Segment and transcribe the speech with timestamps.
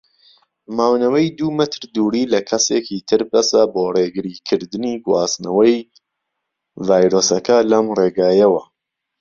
[0.77, 5.87] ماونەوەی دوو مەتر دووری لە کەسێکی تر بەسە بۆ ڕێگریکردنی گواسنەوەی
[6.87, 8.63] ڤایرۆسەکە لەم ڕێگایەوە.